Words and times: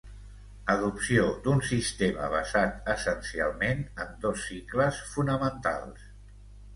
Adopció 0.75 1.25
d'un 1.47 1.59
sistema 1.71 2.29
basat 2.35 2.89
essencialment 2.93 3.83
en 4.05 4.15
dos 4.23 4.47
cicles 4.47 5.03
fonamentals 5.11 6.09